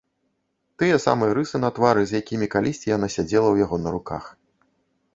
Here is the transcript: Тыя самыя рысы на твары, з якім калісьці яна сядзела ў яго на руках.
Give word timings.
Тыя 0.83 0.95
самыя 1.03 1.35
рысы 1.39 1.57
на 1.65 1.69
твары, 1.77 2.01
з 2.13 2.23
якім 2.23 2.41
калісьці 2.57 2.93
яна 2.97 3.07
сядзела 3.19 3.45
ў 3.51 3.55
яго 3.69 3.75
на 3.87 3.99
руках. 3.99 4.23